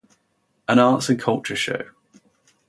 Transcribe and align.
An 0.67 0.79
arts 0.79 1.09
and 1.09 1.19
culture 1.21 1.55
show. 1.55 1.87